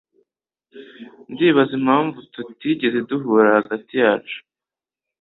Ndibaza 1.31 1.73
impamvu 1.79 2.17
tutigeze 2.33 2.99
duhura 3.09 3.49
hagati 3.57 3.93
yacu. 4.03 4.37